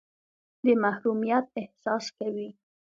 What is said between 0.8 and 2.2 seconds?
محرومیت احساس